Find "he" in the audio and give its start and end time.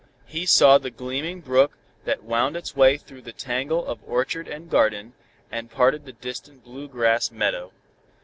0.25-0.47